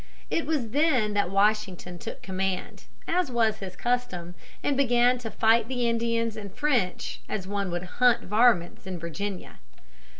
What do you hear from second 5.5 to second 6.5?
the Indians